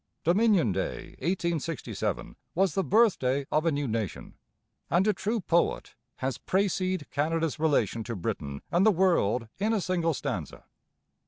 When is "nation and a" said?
3.87-5.13